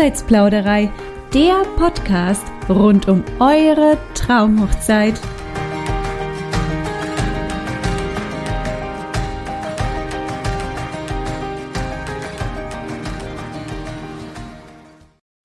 [0.00, 0.90] Hochzeitsplauderei,
[1.34, 5.20] der Podcast rund um eure Traumhochzeit.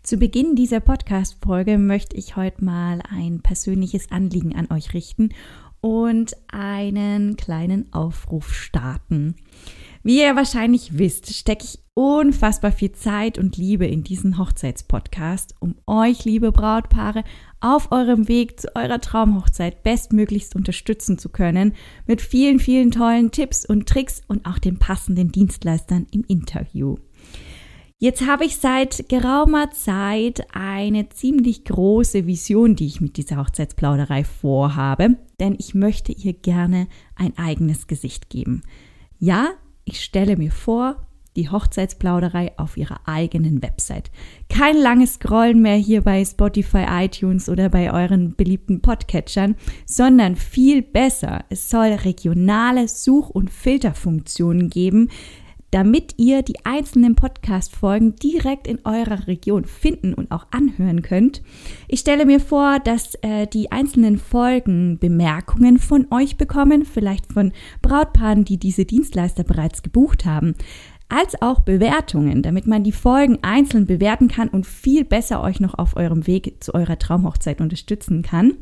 [0.03, 5.31] Zu Beginn dieser Podcast-Folge möchte ich heute mal ein persönliches Anliegen an euch richten
[5.81, 9.35] und einen kleinen Aufruf starten.
[10.05, 15.73] Wie ihr wahrscheinlich wisst, stecke ich unfassbar viel Zeit und Liebe in diesen Hochzeitspodcast, um
[15.87, 17.23] euch, liebe Brautpaare,
[17.59, 21.73] auf eurem Weg zu eurer Traumhochzeit bestmöglichst unterstützen zu können,
[22.05, 26.97] mit vielen, vielen tollen Tipps und Tricks und auch den passenden Dienstleistern im Interview.
[27.97, 34.23] Jetzt habe ich seit geraumer Zeit eine ziemlich große Vision, die ich mit dieser Hochzeitsplauderei
[34.23, 38.61] vorhabe, denn ich möchte ihr gerne ein eigenes Gesicht geben.
[39.17, 39.47] Ja,
[39.85, 41.05] ich stelle mir vor,
[41.35, 44.09] die Hochzeitsplauderei auf ihrer eigenen Website.
[44.49, 50.81] Kein langes Scrollen mehr hier bei Spotify, iTunes oder bei euren beliebten Podcatchern, sondern viel
[50.81, 51.43] besser.
[51.49, 55.09] Es soll regionale Such- und Filterfunktionen geben,
[55.71, 61.41] damit ihr die einzelnen Podcast-Folgen direkt in eurer Region finden und auch anhören könnt.
[61.87, 67.51] Ich stelle mir vor, dass äh, die einzelnen Folgen Bemerkungen von euch bekommen, vielleicht von
[67.81, 70.55] Brautpaaren, die diese Dienstleister bereits gebucht haben
[71.09, 75.75] als auch Bewertungen, damit man die Folgen einzeln bewerten kann und viel besser euch noch
[75.77, 78.55] auf eurem Weg zu eurer Traumhochzeit unterstützen kann.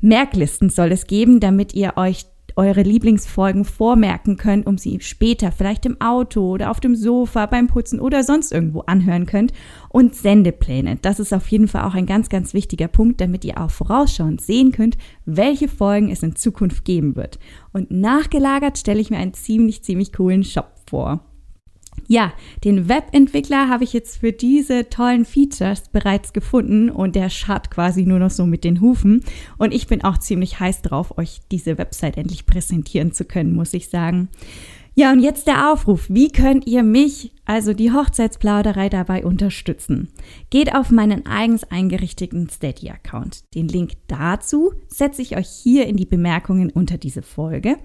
[0.00, 2.26] Merklisten soll es geben, damit ihr euch
[2.58, 7.68] eure Lieblingsfolgen vormerken könnt, um sie später vielleicht im Auto oder auf dem Sofa beim
[7.68, 9.52] Putzen oder sonst irgendwo anhören könnt.
[9.88, 10.98] Und Sendepläne.
[11.00, 14.40] Das ist auf jeden Fall auch ein ganz, ganz wichtiger Punkt, damit ihr auch vorausschauend
[14.40, 17.38] sehen könnt, welche Folgen es in Zukunft geben wird.
[17.72, 21.27] Und nachgelagert stelle ich mir einen ziemlich, ziemlich coolen Shop vor.
[22.10, 22.32] Ja,
[22.64, 28.06] den Webentwickler habe ich jetzt für diese tollen Features bereits gefunden und der scharrt quasi
[28.06, 29.22] nur noch so mit den Hufen.
[29.58, 33.74] Und ich bin auch ziemlich heiß drauf, euch diese Website endlich präsentieren zu können, muss
[33.74, 34.28] ich sagen.
[34.98, 36.06] Ja, und jetzt der Aufruf.
[36.08, 40.08] Wie könnt ihr mich, also die Hochzeitsplauderei, dabei unterstützen?
[40.50, 43.54] Geht auf meinen eigens eingerichteten Steady-Account.
[43.54, 47.76] Den Link dazu setze ich euch hier in die Bemerkungen unter diese Folge.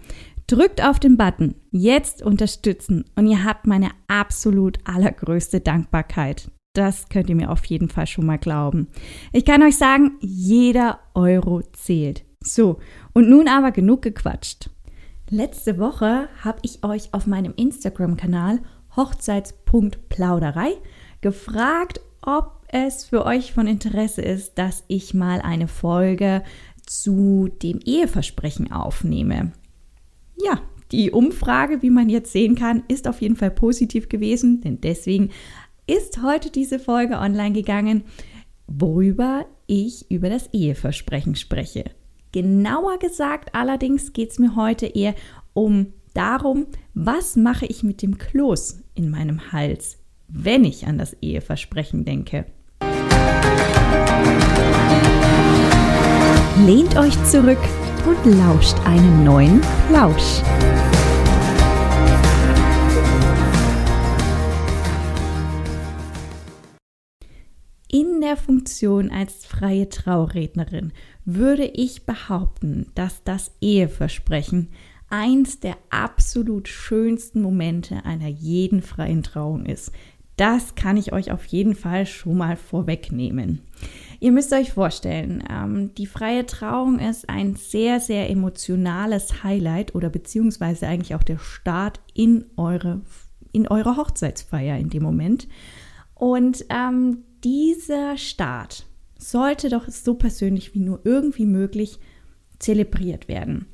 [0.53, 6.51] Drückt auf den Button Jetzt unterstützen und ihr habt meine absolut allergrößte Dankbarkeit.
[6.73, 8.87] Das könnt ihr mir auf jeden Fall schon mal glauben.
[9.31, 12.23] Ich kann euch sagen, jeder Euro zählt.
[12.39, 12.77] So,
[13.13, 14.69] und nun aber genug gequatscht.
[15.27, 18.59] Letzte Woche habe ich euch auf meinem Instagram-Kanal
[18.95, 20.73] Hochzeits.plauderei
[21.21, 26.43] gefragt, ob es für euch von Interesse ist, dass ich mal eine Folge
[26.85, 29.51] zu dem Eheversprechen aufnehme.
[30.35, 30.61] Ja,
[30.91, 35.31] die Umfrage, wie man jetzt sehen kann, ist auf jeden Fall positiv gewesen, denn deswegen
[35.87, 38.03] ist heute diese Folge online gegangen,
[38.67, 41.85] worüber ich über das Eheversprechen spreche.
[42.31, 45.13] Genauer gesagt allerdings geht es mir heute eher
[45.53, 51.15] um darum, was mache ich mit dem Kloß in meinem Hals, wenn ich an das
[51.21, 52.45] Eheversprechen denke.
[56.65, 57.59] Lehnt euch zurück
[58.05, 60.41] und lauscht einen neuen Plausch.
[67.89, 70.93] In der Funktion als freie Traurednerin
[71.25, 74.69] würde ich behaupten, dass das Eheversprechen
[75.09, 79.91] eins der absolut schönsten Momente einer jeden freien Trauung ist.
[80.35, 83.61] Das kann ich euch auf jeden Fall schon mal vorwegnehmen.
[84.19, 90.09] Ihr müsst euch vorstellen, ähm, die freie Trauung ist ein sehr, sehr emotionales Highlight oder
[90.09, 93.01] beziehungsweise eigentlich auch der Start in eure,
[93.51, 95.47] in eure Hochzeitsfeier in dem Moment.
[96.15, 98.85] Und ähm, dieser Start
[99.19, 101.99] sollte doch so persönlich wie nur irgendwie möglich
[102.59, 103.67] zelebriert werden.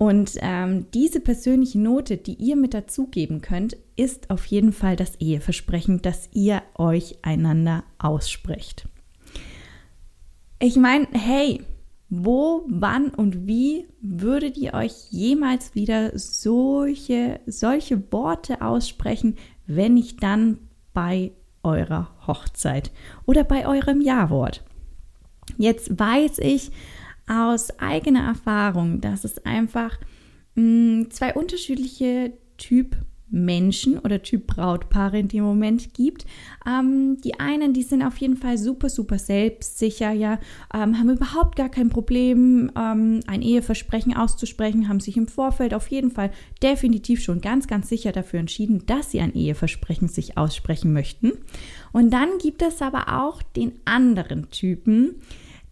[0.00, 5.16] Und ähm, diese persönliche Note, die ihr mit dazugeben könnt, ist auf jeden Fall das
[5.16, 8.88] Eheversprechen, das ihr euch einander aussprecht.
[10.58, 11.60] Ich meine, hey,
[12.08, 19.36] wo, wann und wie würdet ihr euch jemals wieder solche, solche Worte aussprechen,
[19.66, 20.60] wenn nicht dann
[20.94, 21.32] bei
[21.62, 22.90] eurer Hochzeit
[23.26, 24.64] oder bei eurem Ja-Wort?
[25.58, 26.70] Jetzt weiß ich
[27.30, 29.98] aus eigener Erfahrung, dass es einfach
[30.56, 32.96] mh, hm, zwei unterschiedliche Typ
[33.32, 36.26] Menschen oder Typ Brautpaare in dem Moment gibt.
[36.66, 40.40] Ähm, die einen, die sind auf jeden Fall super, super selbstsicher, ja,
[40.74, 45.88] ähm, haben überhaupt gar kein Problem, ähm, ein Eheversprechen auszusprechen, haben sich im Vorfeld auf
[45.88, 46.32] jeden Fall
[46.62, 51.32] definitiv schon ganz, ganz sicher dafür entschieden, dass sie ein Eheversprechen sich aussprechen möchten.
[51.92, 55.14] Und dann gibt es aber auch den anderen Typen,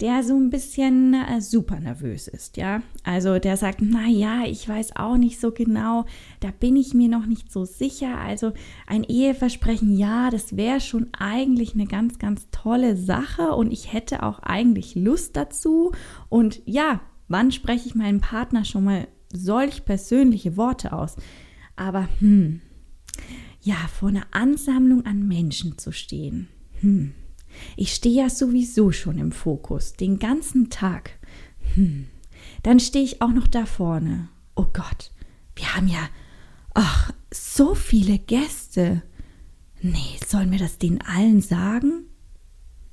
[0.01, 2.83] der so ein bisschen äh, super nervös ist, ja.
[3.03, 6.05] Also der sagt, na ja, ich weiß auch nicht so genau,
[6.41, 8.19] da bin ich mir noch nicht so sicher.
[8.19, 8.53] Also
[8.87, 14.23] ein Eheversprechen, ja, das wäre schon eigentlich eine ganz, ganz tolle Sache und ich hätte
[14.23, 15.93] auch eigentlich Lust dazu.
[16.29, 21.17] Und ja, wann spreche ich meinem Partner schon mal solch persönliche Worte aus?
[21.75, 22.61] Aber hm,
[23.63, 26.49] ja, vor einer Ansammlung an Menschen zu stehen,
[26.81, 27.15] hm
[27.77, 31.19] ich stehe ja sowieso schon im Fokus, den ganzen Tag.
[31.75, 32.07] Hm.
[32.63, 34.29] Dann stehe ich auch noch da vorne.
[34.55, 35.13] Oh Gott,
[35.55, 36.09] wir haben ja,
[36.75, 39.03] ach, so viele Gäste.
[39.81, 42.05] Nee, sollen wir das denen allen sagen?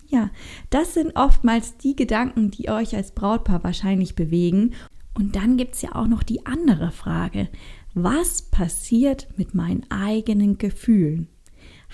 [0.07, 0.29] Ja,
[0.69, 4.73] das sind oftmals die Gedanken, die euch als Brautpaar wahrscheinlich bewegen.
[5.13, 7.49] Und dann gibt es ja auch noch die andere Frage.
[7.93, 11.27] Was passiert mit meinen eigenen Gefühlen?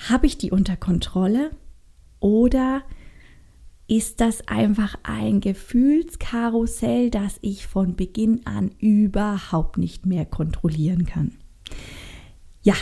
[0.09, 1.51] Habe ich die unter Kontrolle?
[2.21, 2.83] Oder
[3.87, 11.33] ist das einfach ein Gefühlskarussell, das ich von Beginn an überhaupt nicht mehr kontrollieren kann?
[12.61, 12.75] Ja,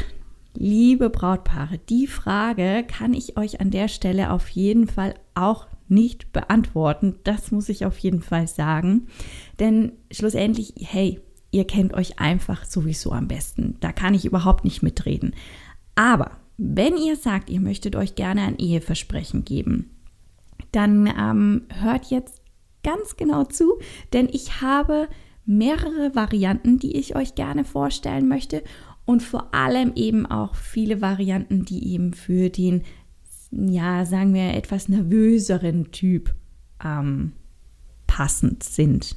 [0.53, 6.31] liebe Brautpaare, die Frage kann ich euch an der Stelle auf jeden Fall auch nicht
[6.31, 7.15] beantworten.
[7.24, 9.07] Das muss ich auf jeden Fall sagen.
[9.57, 13.77] Denn schlussendlich, hey, ihr kennt euch einfach sowieso am besten.
[13.80, 15.33] Da kann ich überhaupt nicht mitreden.
[15.95, 19.91] Aber wenn ihr sagt, ihr möchtet euch gerne ein Eheversprechen geben,
[20.73, 22.41] dann ähm, hört jetzt
[22.83, 23.79] ganz genau zu,
[24.11, 25.07] denn ich habe
[25.45, 28.61] mehrere Varianten, die ich euch gerne vorstellen möchte
[29.06, 32.83] und vor allem eben auch viele Varianten, die eben für den,
[33.51, 36.35] ja, sagen wir, etwas nervöseren Typ
[36.83, 37.31] ähm,
[38.05, 39.15] passend sind.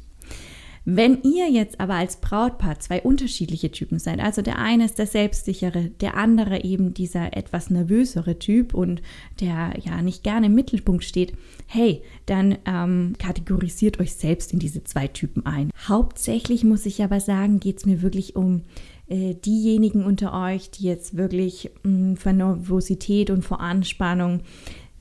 [0.84, 5.06] Wenn ihr jetzt aber als Brautpaar zwei unterschiedliche Typen seid, also der eine ist der
[5.06, 9.00] selbstsichere, der andere eben dieser etwas nervösere Typ und
[9.40, 11.34] der ja nicht gerne im Mittelpunkt steht,
[11.67, 15.70] hey, dann ähm, kategorisiert euch selbst in diese zwei Typen ein.
[15.87, 18.62] Hauptsächlich muss ich aber sagen, geht es mir wirklich um
[19.08, 24.40] äh, diejenigen unter euch, die jetzt wirklich mh, vor Nervosität und vor Anspannung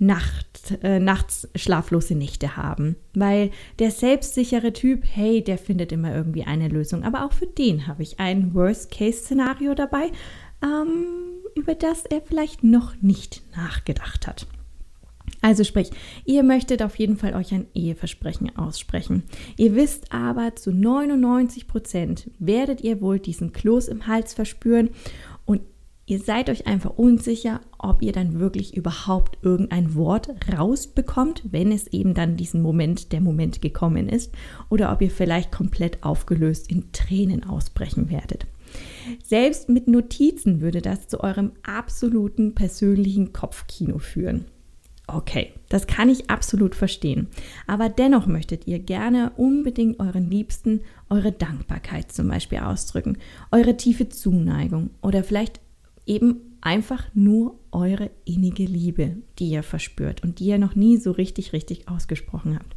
[0.01, 2.95] Nacht, äh, nachts schlaflose Nächte haben.
[3.13, 7.03] Weil der selbstsichere Typ, hey, der findet immer irgendwie eine Lösung.
[7.03, 10.11] Aber auch für den habe ich ein Worst-Case-Szenario dabei,
[10.63, 11.05] ähm,
[11.55, 14.47] über das er vielleicht noch nicht nachgedacht hat.
[15.41, 15.89] Also sprich,
[16.25, 19.23] ihr möchtet auf jeden Fall euch ein Eheversprechen aussprechen.
[19.57, 24.89] Ihr wisst aber, zu 99 Prozent werdet ihr wohl diesen Kloß im Hals verspüren
[26.11, 31.87] Ihr seid euch einfach unsicher, ob ihr dann wirklich überhaupt irgendein Wort rausbekommt, wenn es
[31.87, 34.33] eben dann diesen Moment, der Moment gekommen ist,
[34.67, 38.45] oder ob ihr vielleicht komplett aufgelöst in Tränen ausbrechen werdet.
[39.23, 44.43] Selbst mit Notizen würde das zu eurem absoluten persönlichen Kopfkino führen.
[45.07, 47.29] Okay, das kann ich absolut verstehen.
[47.67, 53.17] Aber dennoch möchtet ihr gerne unbedingt euren Liebsten eure Dankbarkeit zum Beispiel ausdrücken,
[53.49, 55.61] eure tiefe Zuneigung oder vielleicht
[56.05, 61.11] eben einfach nur eure innige Liebe, die ihr verspürt und die ihr noch nie so
[61.11, 62.75] richtig, richtig ausgesprochen habt.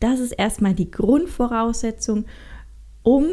[0.00, 2.24] Das ist erstmal die Grundvoraussetzung,
[3.02, 3.26] um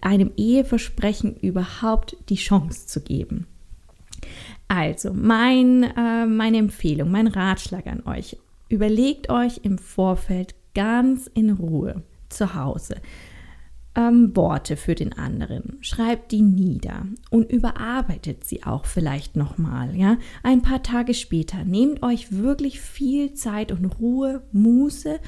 [0.00, 3.46] einem Eheversprechen überhaupt die Chance zu geben.
[4.68, 8.36] Also, mein, äh, meine Empfehlung, mein Ratschlag an euch,
[8.68, 12.96] überlegt euch im Vorfeld ganz in Ruhe zu Hause,
[13.94, 20.18] ähm, Worte für den anderen, schreibt die nieder und überarbeitet sie auch vielleicht nochmal, ja,
[20.42, 21.64] ein paar Tage später.
[21.64, 25.18] Nehmt euch wirklich viel Zeit und Ruhe, Muße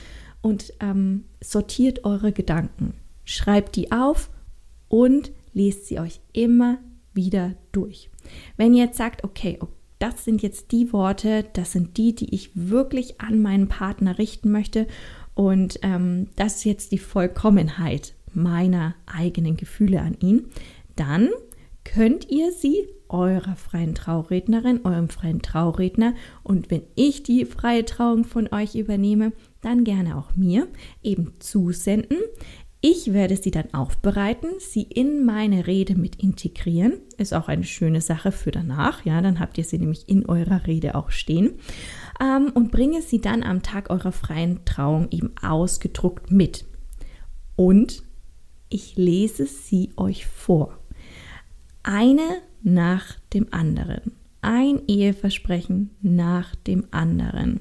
[0.40, 2.94] und ähm, sortiert eure Gedanken.
[3.24, 4.30] Schreibt die auf
[4.88, 6.78] und lest sie euch immer
[7.14, 8.10] wieder durch.
[8.56, 9.58] Wenn ihr jetzt sagt, okay,
[9.98, 14.50] das sind jetzt die Worte, das sind die, die ich wirklich an meinen Partner richten
[14.50, 14.86] möchte
[15.34, 20.46] und ähm, das ist jetzt die Vollkommenheit meiner eigenen Gefühle an ihn,
[20.96, 21.28] dann
[21.84, 28.24] könnt ihr sie eurer freien Traurednerin, eurem freien Trauredner und wenn ich die freie Trauung
[28.24, 30.68] von euch übernehme, dann gerne auch mir
[31.02, 32.18] eben zusenden.
[32.84, 36.94] Ich werde sie dann aufbereiten, sie in meine Rede mit integrieren.
[37.16, 39.04] Ist auch eine schöne Sache für danach.
[39.04, 41.52] Ja, dann habt ihr sie nämlich in eurer Rede auch stehen.
[42.20, 46.64] Ähm, und bringe sie dann am Tag eurer freien Trauung eben ausgedruckt mit.
[47.54, 48.02] Und
[48.72, 50.78] ich lese sie euch vor.
[51.82, 54.12] Eine nach dem anderen.
[54.40, 57.60] Ein Eheversprechen nach dem anderen.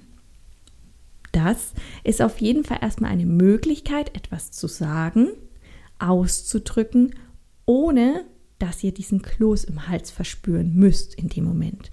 [1.31, 5.29] Das ist auf jeden Fall erstmal eine Möglichkeit, etwas zu sagen,
[5.99, 7.15] auszudrücken,
[7.65, 8.25] ohne
[8.59, 11.91] dass ihr diesen Kloß im Hals verspüren müsst in dem Moment.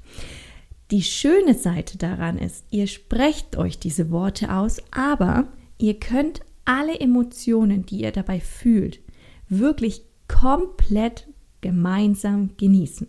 [0.91, 5.49] Die schöne Seite daran ist, ihr sprecht euch diese Worte aus, aber
[5.79, 9.01] ihr könnt alle Emotionen, die ihr dabei fühlt,
[9.49, 11.29] wirklich komplett
[11.61, 13.09] gemeinsam genießen.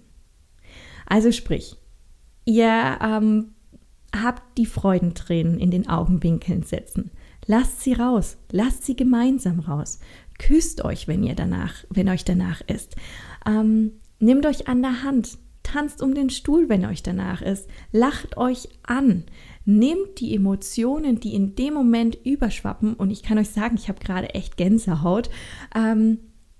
[1.06, 1.76] Also sprich,
[2.46, 3.52] ihr ähm,
[4.16, 7.12] habt die Freudentränen in den Augenwinkeln sitzen.
[7.46, 10.00] Lasst sie raus, lasst sie gemeinsam raus.
[10.38, 12.96] Küsst euch, wenn ihr danach, wenn euch danach ist.
[13.46, 17.68] Ähm, nehmt euch an der Hand, tanzt um den Stuhl, wenn euch danach ist.
[17.92, 19.24] Lacht euch an.
[19.66, 24.00] Nehmt die Emotionen, die in dem Moment überschwappen, und ich kann euch sagen, ich habe
[24.00, 25.30] gerade echt Gänsehaut,
[25.76, 26.20] ähm,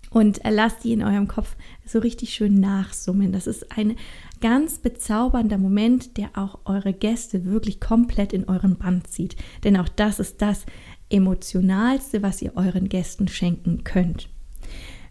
[0.10, 3.32] und lasst die in eurem Kopf so richtig schön nachsummen.
[3.32, 3.96] Das ist ein
[4.42, 9.36] ganz bezaubernder Moment, der auch eure Gäste wirklich komplett in euren Band zieht.
[9.64, 10.66] Denn auch das ist das
[11.10, 14.30] Emotionalste, was ihr euren Gästen schenken könnt.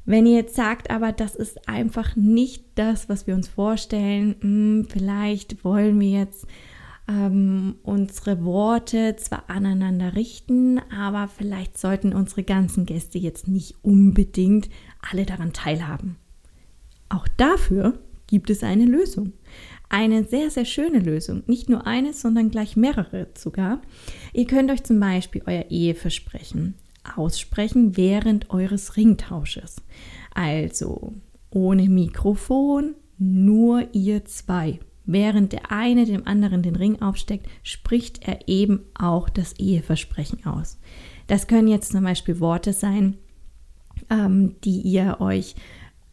[0.05, 4.87] Wenn ihr jetzt sagt, aber das ist einfach nicht das, was wir uns vorstellen, hm,
[4.89, 6.47] vielleicht wollen wir jetzt
[7.09, 14.69] ähm, unsere Worte zwar aneinander richten, aber vielleicht sollten unsere ganzen Gäste jetzt nicht unbedingt
[15.11, 16.17] alle daran teilhaben.
[17.09, 19.33] Auch dafür gibt es eine Lösung.
[19.89, 21.43] Eine sehr, sehr schöne Lösung.
[21.47, 23.81] Nicht nur eine, sondern gleich mehrere sogar.
[24.35, 26.75] Ihr könnt euch zum Beispiel euer Eheversprechen
[27.17, 29.77] aussprechen während eures Ringtausches.
[30.35, 31.15] Also
[31.51, 34.79] ohne Mikrofon, nur ihr zwei.
[35.11, 40.79] Während der eine dem anderen den Ring aufsteckt, spricht er eben auch das Eheversprechen aus.
[41.29, 43.17] Das können jetzt zum Beispiel Worte sein,
[44.11, 45.55] ähm, die ihr euch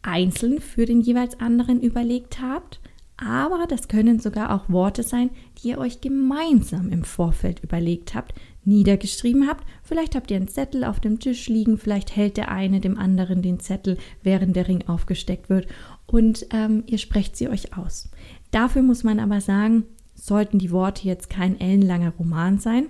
[0.00, 2.80] einzeln für den jeweils anderen überlegt habt
[3.16, 8.34] aber das können sogar auch Worte sein, die ihr euch gemeinsam im Vorfeld überlegt habt,
[8.64, 9.64] niedergeschrieben habt.
[9.82, 13.40] Vielleicht habt ihr einen Zettel auf dem Tisch liegen, vielleicht hält der eine dem anderen
[13.40, 15.66] den Zettel, während der Ring aufgesteckt wird
[16.06, 18.10] und ähm, ihr sprecht sie euch aus.
[18.56, 19.84] Dafür muss man aber sagen,
[20.14, 22.86] sollten die Worte jetzt kein ellenlanger Roman sein,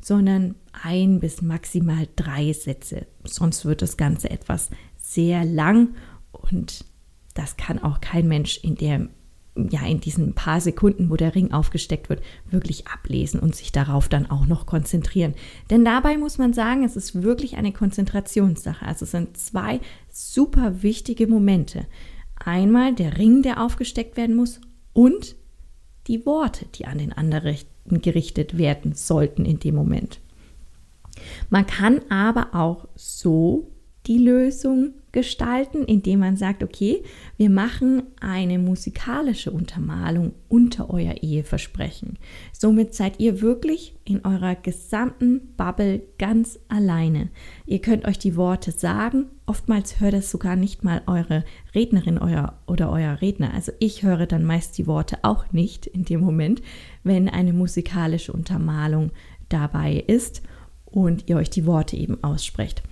[0.00, 3.06] sondern ein bis maximal drei Sätze.
[3.22, 5.94] Sonst wird das Ganze etwas sehr lang
[6.32, 6.84] und
[7.34, 9.08] das kann auch kein Mensch in der
[9.56, 14.08] ja in diesen paar Sekunden, wo der Ring aufgesteckt wird, wirklich ablesen und sich darauf
[14.08, 15.34] dann auch noch konzentrieren.
[15.70, 18.84] Denn dabei muss man sagen, es ist wirklich eine Konzentrationssache.
[18.84, 19.78] Also es sind zwei
[20.10, 21.86] super wichtige Momente.
[22.34, 24.60] Einmal der Ring, der aufgesteckt werden muss
[24.94, 25.36] und
[26.06, 30.20] die Worte, die an den anderen gerichtet werden sollten in dem Moment.
[31.50, 33.70] Man kann aber auch so
[34.06, 37.02] die Lösung gestalten, indem man sagt, okay,
[37.38, 42.18] wir machen eine musikalische Untermalung unter euer Eheversprechen.
[42.52, 47.30] Somit seid ihr wirklich in eurer gesamten Bubble ganz alleine.
[47.64, 49.26] Ihr könnt euch die Worte sagen.
[49.46, 51.44] Oftmals hört es sogar nicht mal eure
[51.74, 53.54] Rednerin euer, oder euer Redner.
[53.54, 56.60] Also ich höre dann meist die Worte auch nicht in dem Moment,
[57.04, 59.12] wenn eine musikalische Untermalung
[59.48, 60.42] dabei ist
[60.84, 62.82] und ihr euch die Worte eben aussprecht.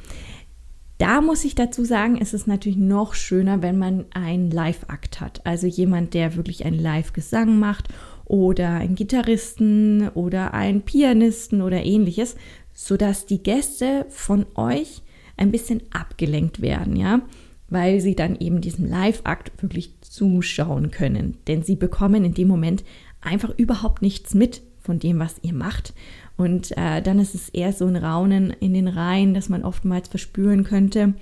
[1.03, 5.45] Da muss ich dazu sagen, ist es natürlich noch schöner, wenn man einen Live-Akt hat.
[5.45, 7.89] Also jemand, der wirklich einen Live-Gesang macht
[8.25, 12.37] oder einen Gitarristen oder einen Pianisten oder ähnliches,
[12.73, 15.03] sodass die Gäste von euch
[15.37, 17.23] ein bisschen abgelenkt werden, ja,
[17.69, 21.39] weil sie dann eben diesem Live-Akt wirklich zuschauen können.
[21.49, 22.85] Denn sie bekommen in dem Moment
[23.21, 25.95] einfach überhaupt nichts mit von dem, was ihr macht.
[26.43, 30.09] Und äh, dann ist es eher so ein Raunen in den Reihen, das man oftmals
[30.09, 31.15] verspüren könnte.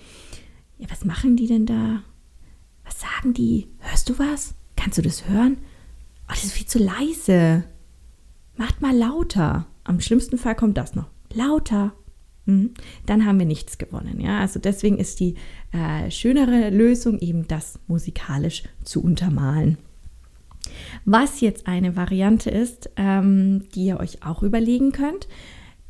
[0.79, 2.03] Ja, was machen die denn da?
[2.87, 3.69] Was sagen die?
[3.81, 4.55] Hörst du was?
[4.77, 5.59] Kannst du das hören?
[6.23, 7.65] Oh, das ist viel zu leise.
[8.57, 9.67] Macht mal lauter.
[9.85, 11.11] Am schlimmsten Fall kommt das noch.
[11.35, 11.93] Lauter.
[12.47, 12.73] Hm?
[13.05, 14.21] Dann haben wir nichts gewonnen.
[14.21, 15.35] Ja, also deswegen ist die
[15.73, 19.77] äh, schönere Lösung eben das musikalisch zu untermalen.
[21.05, 25.29] Was jetzt eine Variante ist, ähm, die ihr euch auch überlegen könnt,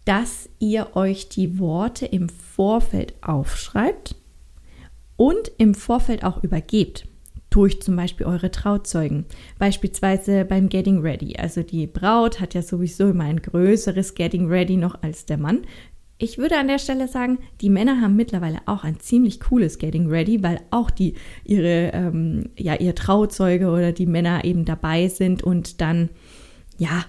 [0.05, 4.17] dass ihr euch die Worte im Vorfeld aufschreibt
[5.17, 7.07] und im Vorfeld auch übergebt
[7.51, 9.27] durch zum Beispiel eure Trauzeugen.
[9.59, 11.37] Beispielsweise beim Getting Ready.
[11.37, 15.63] Also die Braut hat ja sowieso immer ein größeres Getting Ready noch als der Mann.
[16.23, 20.07] Ich würde an der Stelle sagen, die Männer haben mittlerweile auch ein ziemlich cooles Getting
[20.07, 25.43] Ready, weil auch die ihre ähm, ja ihr Trauzeuge oder die Männer eben dabei sind
[25.43, 26.11] und dann
[26.77, 27.07] ja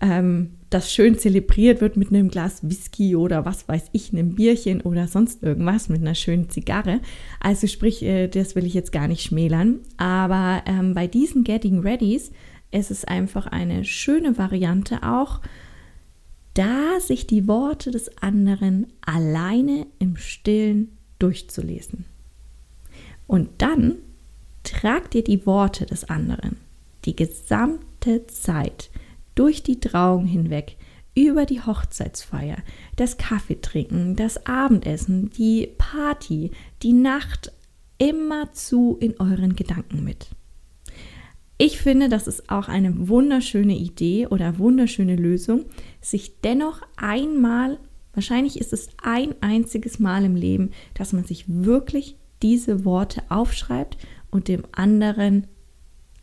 [0.00, 4.80] ähm, das schön zelebriert wird mit einem Glas Whisky oder was weiß ich, einem Bierchen
[4.80, 7.00] oder sonst irgendwas mit einer schönen Zigarre.
[7.40, 9.80] Also sprich, äh, das will ich jetzt gar nicht schmälern.
[9.98, 12.32] Aber ähm, bei diesen Getting Readys
[12.70, 15.42] ist es einfach eine schöne Variante auch,
[16.56, 22.06] da sich die Worte des anderen alleine im Stillen durchzulesen.
[23.26, 23.96] Und dann
[24.62, 26.56] tragt ihr die Worte des anderen
[27.04, 28.90] die gesamte Zeit
[29.34, 30.76] durch die Trauung hinweg,
[31.14, 32.58] über die Hochzeitsfeier,
[32.96, 36.50] das Kaffeetrinken, das Abendessen, die Party,
[36.82, 37.52] die Nacht
[37.96, 40.28] immerzu in euren Gedanken mit.
[41.58, 45.64] Ich finde, das ist auch eine wunderschöne Idee oder wunderschöne Lösung,
[46.02, 47.78] sich dennoch einmal,
[48.12, 53.96] wahrscheinlich ist es ein einziges Mal im Leben, dass man sich wirklich diese Worte aufschreibt
[54.30, 55.46] und dem anderen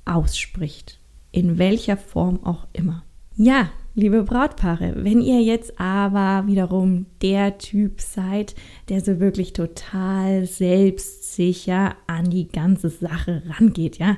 [0.05, 0.99] ausspricht,
[1.31, 3.03] in welcher Form auch immer.
[3.35, 8.53] Ja, liebe Brautpaare, wenn ihr jetzt aber wiederum der Typ seid,
[8.89, 14.17] der so wirklich total selbstsicher an die ganze Sache rangeht, ja,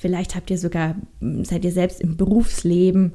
[0.00, 0.96] vielleicht habt ihr sogar,
[1.42, 3.12] seid ihr selbst im Berufsleben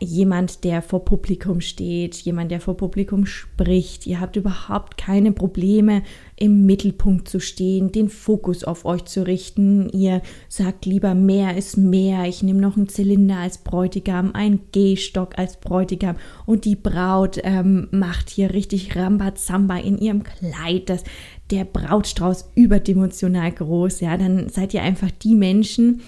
[0.00, 4.06] jemand, der vor Publikum steht, jemand, der vor Publikum spricht.
[4.06, 6.02] Ihr habt überhaupt keine Probleme,
[6.36, 9.88] im Mittelpunkt zu stehen, den Fokus auf euch zu richten.
[9.90, 12.26] Ihr sagt lieber, mehr ist mehr.
[12.26, 17.86] Ich nehme noch einen Zylinder als Bräutigam, einen Gehstock als Bräutigam und die Braut ähm,
[17.92, 20.90] macht hier richtig Rambazamba in ihrem Kleid.
[20.90, 21.04] Das,
[21.52, 24.00] der Brautstrauß überdimensional groß.
[24.00, 26.00] Ja, dann seid ihr einfach die Menschen,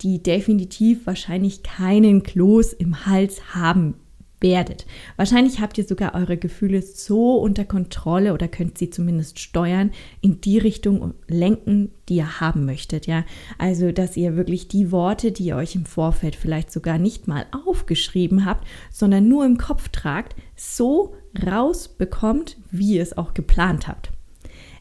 [0.00, 3.94] die definitiv wahrscheinlich keinen Kloß im Hals haben
[4.40, 4.86] werdet.
[5.16, 9.90] Wahrscheinlich habt ihr sogar eure Gefühle so unter Kontrolle oder könnt sie zumindest steuern
[10.20, 13.24] in die Richtung lenken, die ihr haben möchtet, ja?
[13.58, 17.46] Also, dass ihr wirklich die Worte, die ihr euch im Vorfeld vielleicht sogar nicht mal
[17.66, 21.14] aufgeschrieben habt, sondern nur im Kopf tragt, so
[21.44, 24.12] rausbekommt, wie ihr es auch geplant habt.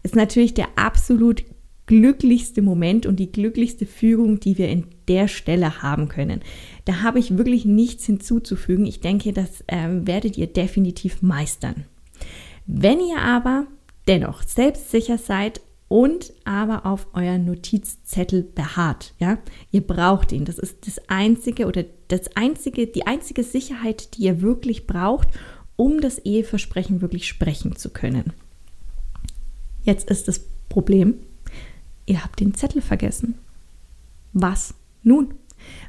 [0.04, 1.44] Ist natürlich der absolut
[1.88, 6.42] glücklichste Moment und die glücklichste Fügung, die wir in der Stelle haben können.
[6.86, 8.86] Da habe ich wirklich nichts hinzuzufügen.
[8.86, 11.86] Ich denke, das ähm, werdet ihr definitiv meistern.
[12.68, 13.66] Wenn ihr aber
[14.08, 19.38] dennoch selbstsicher seid und aber auf euren Notizzettel beharrt, ja,
[19.72, 20.44] ihr braucht ihn.
[20.44, 25.30] Das ist das einzige oder das einzige, die einzige Sicherheit, die ihr wirklich braucht,
[25.78, 28.34] um das Eheversprechen wirklich sprechen zu können.
[29.84, 31.16] Jetzt ist das Problem,
[32.08, 33.36] ihr habt den Zettel vergessen.
[34.34, 35.36] Was nun?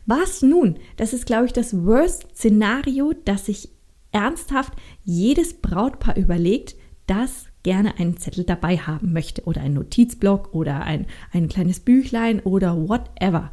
[0.04, 0.78] Was nun?
[0.96, 3.70] Das ist, glaube ich, das Worst-Szenario, das sich
[4.12, 6.76] ernsthaft jedes Brautpaar überlegt,
[7.06, 12.40] das gerne einen Zettel dabei haben möchte oder einen Notizblock oder ein, ein kleines Büchlein
[12.40, 13.50] oder whatever.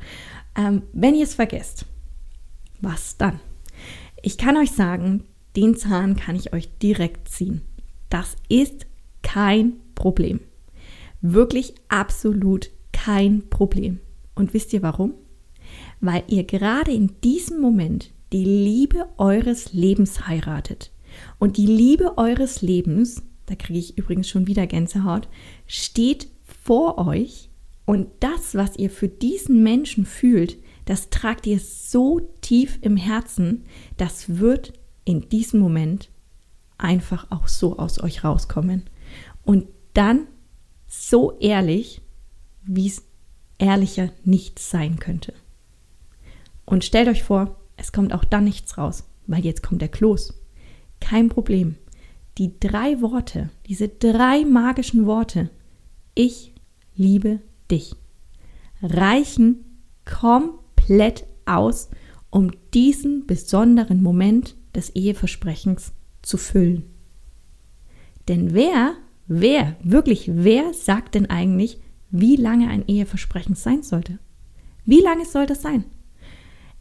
[0.58, 1.86] Ähm, wenn ihr es vergesst,
[2.82, 3.40] was dann?
[4.22, 5.26] Ich kann euch sagen,
[5.56, 7.62] den Zahn kann ich euch direkt ziehen.
[8.10, 8.86] Das ist
[9.22, 10.40] kein Problem.
[11.22, 14.00] Wirklich absolut kein Problem.
[14.36, 15.14] Und wisst ihr warum?
[16.02, 20.92] Weil ihr gerade in diesem Moment die Liebe eures Lebens heiratet.
[21.40, 25.28] Und die Liebe eures Lebens, da kriege ich übrigens schon wieder Gänsehaut,
[25.68, 26.28] steht
[26.64, 27.50] vor euch
[27.86, 33.64] und das, was ihr für diesen Menschen fühlt, das tragt ihr so tief im Herzen,
[33.98, 34.74] das wird
[35.04, 36.10] in diesem Moment
[36.78, 38.84] einfach auch so aus euch rauskommen.
[39.44, 40.28] Und dann
[41.02, 42.02] so ehrlich,
[42.64, 43.04] wie es
[43.58, 45.34] ehrlicher nicht sein könnte.
[46.66, 50.34] Und stellt euch vor, es kommt auch dann nichts raus, weil jetzt kommt der Kloß.
[51.00, 51.76] Kein Problem.
[52.38, 55.50] Die drei Worte, diese drei magischen Worte,
[56.16, 56.54] ich
[56.96, 57.40] liebe
[57.72, 57.96] dich,
[58.82, 59.64] reichen
[60.06, 61.90] komplett aus,
[62.30, 66.84] um diesen besonderen Moment des Eheversprechens zu füllen.
[68.28, 68.96] Denn wer
[69.28, 71.80] Wer, wirklich, wer sagt denn eigentlich,
[72.12, 74.20] wie lange ein Eheversprechen sein sollte?
[74.86, 75.86] Wie lange soll das sein?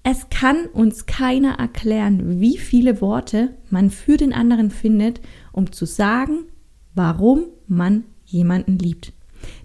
[0.02, 5.20] Es kann uns keiner erklären, wie viele Worte man für den anderen findet,
[5.52, 6.44] um zu sagen,
[6.94, 9.14] warum man jemanden liebt.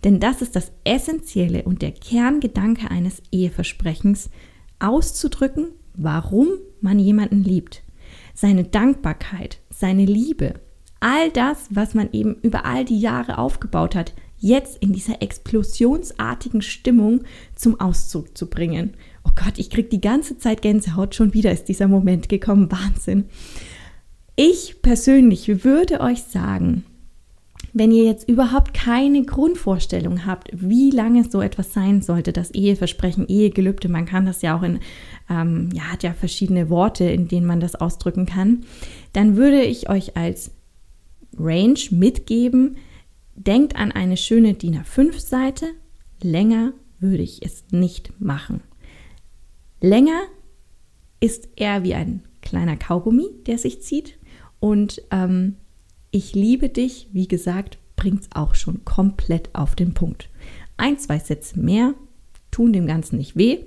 [0.06, 4.30] Denn das ist das Essentielle und der Kerngedanke eines Eheversprechens,
[4.80, 6.48] auszudrücken, warum
[6.80, 7.84] man jemanden liebt.
[8.34, 10.62] Seine Dankbarkeit, seine Liebe,
[11.00, 16.62] all das, was man eben über all die Jahre aufgebaut hat, jetzt in dieser explosionsartigen
[16.62, 17.22] Stimmung
[17.56, 18.94] zum Ausdruck zu bringen.
[19.26, 23.26] Oh Gott, ich krieg die ganze Zeit Gänsehaut, schon wieder ist dieser Moment gekommen, Wahnsinn.
[24.36, 26.86] Ich persönlich würde euch sagen,
[27.74, 33.28] Wenn ihr jetzt überhaupt keine Grundvorstellung habt, wie lange so etwas sein sollte, das Eheversprechen,
[33.28, 34.80] Ehegelübde, man kann das ja auch in,
[35.30, 38.64] ähm, ja, hat ja verschiedene Worte, in denen man das ausdrücken kann,
[39.14, 40.52] dann würde ich euch als
[41.38, 42.78] Range mitgeben,
[43.36, 45.68] denkt an eine schöne DIN A5-Seite,
[46.22, 48.62] länger würde ich es nicht machen.
[49.82, 50.22] Länger
[51.20, 54.18] ist eher wie ein kleiner Kaugummi, der sich zieht
[54.60, 55.56] und ähm,
[56.12, 60.30] ich liebe dich, wie gesagt, bringt es auch schon komplett auf den Punkt.
[60.78, 61.94] Ein, zwei Sätze mehr
[62.52, 63.60] tun dem Ganzen nicht weh,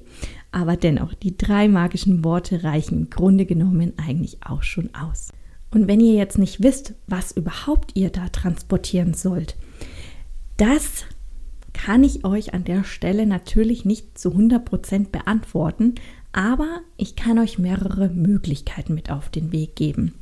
[0.51, 5.29] aber dennoch, die drei magischen Worte reichen im Grunde genommen eigentlich auch schon aus.
[5.72, 9.56] Und wenn ihr jetzt nicht wisst, was überhaupt ihr da transportieren sollt,
[10.58, 11.04] das
[11.72, 15.94] kann ich euch an der Stelle natürlich nicht zu 100% beantworten,
[16.32, 20.14] aber ich kann euch mehrere Möglichkeiten mit auf den Weg geben.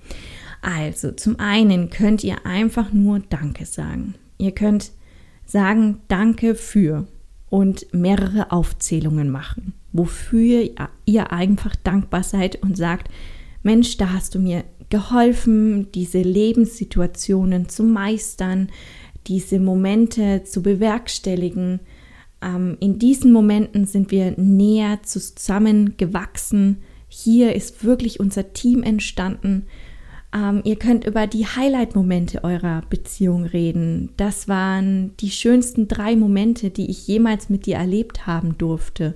[0.62, 4.14] Also, zum einen könnt ihr einfach nur Danke sagen.
[4.38, 4.92] Ihr könnt
[5.46, 7.06] sagen Danke für
[7.48, 10.68] und mehrere Aufzählungen machen, wofür
[11.06, 13.10] ihr einfach dankbar seid und sagt,
[13.62, 18.68] Mensch, da hast du mir geholfen, diese Lebenssituationen zu meistern,
[19.26, 21.80] diese Momente zu bewerkstelligen.
[22.42, 26.82] Ähm, in diesen Momenten sind wir näher zusammengewachsen.
[27.08, 29.66] Hier ist wirklich unser Team entstanden
[30.32, 34.10] ähm, ihr könnt über die Highlight-Momente eurer Beziehung reden.
[34.16, 39.14] Das waren die schönsten drei Momente, die ich jemals mit dir erlebt haben durfte.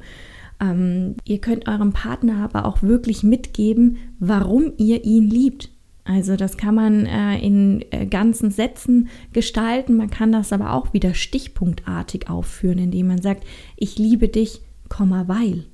[0.65, 5.71] Ähm, ihr könnt eurem Partner aber auch wirklich mitgeben, warum ihr ihn liebt.
[6.05, 9.97] Also das kann man äh, in äh, ganzen Sätzen gestalten.
[9.97, 13.45] Man kann das aber auch wieder stichpunktartig aufführen, indem man sagt,
[13.77, 14.61] ich liebe dich,
[14.99, 15.65] weil.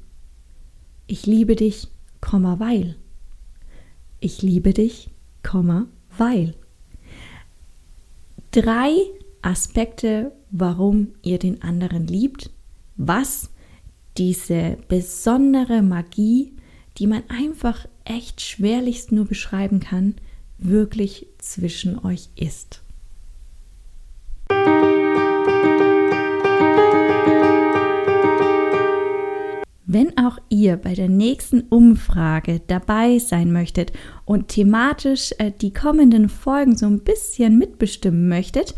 [1.08, 1.88] Ich liebe dich,
[2.20, 2.96] weil.
[4.20, 5.10] Ich liebe dich,
[6.16, 6.54] weil.
[8.52, 8.92] Drei
[9.42, 12.50] Aspekte, warum ihr den anderen liebt,
[12.96, 13.50] was
[14.18, 16.52] diese besondere Magie,
[16.98, 20.16] die man einfach echt schwerlichst nur beschreiben kann,
[20.58, 22.82] wirklich zwischen euch ist.
[29.92, 33.92] Wenn auch ihr bei der nächsten Umfrage dabei sein möchtet
[34.24, 38.76] und thematisch äh, die kommenden Folgen so ein bisschen mitbestimmen möchtet,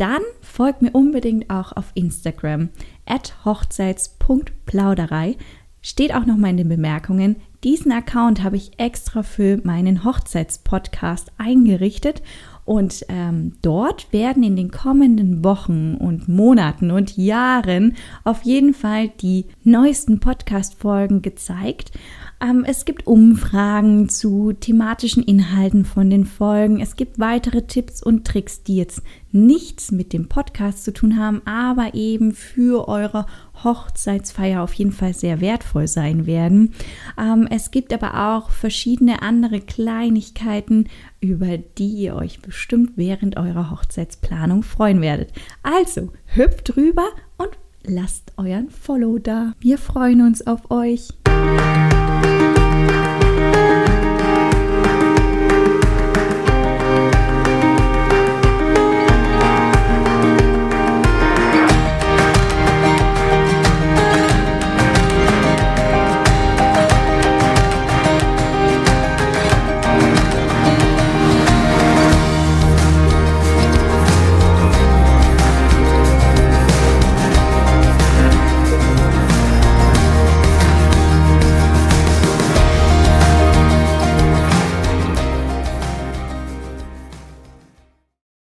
[0.00, 2.70] dann folgt mir unbedingt auch auf Instagram
[3.04, 5.36] at hochzeits.plauderei.
[5.82, 7.36] Steht auch nochmal in den Bemerkungen.
[7.64, 12.22] Diesen Account habe ich extra für meinen Hochzeitspodcast eingerichtet
[12.70, 19.08] und ähm, dort werden in den kommenden Wochen und Monaten und Jahren auf jeden Fall
[19.08, 21.90] die neuesten Podcast-Folgen gezeigt.
[22.40, 26.80] Ähm, es gibt Umfragen zu thematischen Inhalten von den Folgen.
[26.80, 29.02] Es gibt weitere Tipps und Tricks, die jetzt
[29.32, 33.26] nichts mit dem Podcast zu tun haben, aber eben für eure
[33.64, 36.74] Hochzeitsfeier auf jeden Fall sehr wertvoll sein werden.
[37.18, 40.88] Ähm, es gibt aber auch verschiedene andere Kleinigkeiten,
[41.20, 45.32] über die ihr euch bestimmt während eurer Hochzeitsplanung freuen werdet.
[45.62, 47.50] Also hüpft drüber und
[47.84, 49.52] lasst euren Follow da.
[49.60, 51.08] Wir freuen uns auf euch.